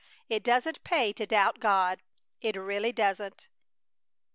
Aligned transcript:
It 0.29 0.41
doesn't 0.41 0.83
pay 0.83 1.13
to 1.13 1.27
doubt 1.27 1.59
God; 1.59 2.01
it 2.41 2.55
really 2.55 2.91
doesn't!" 2.91 3.49